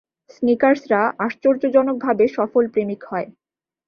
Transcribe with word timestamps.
স্নিকার্সরা 0.35 1.01
আশ্চর্যজনকভাবে 1.19 2.25
সফল 2.37 2.63
প্রেমিক 2.73 3.01
হয়। 3.05 3.27